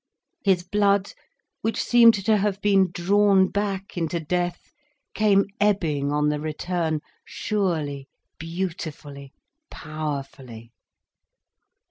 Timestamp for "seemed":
1.79-2.15